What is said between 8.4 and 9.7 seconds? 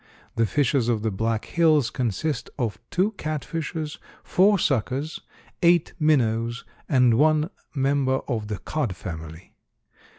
the cod family.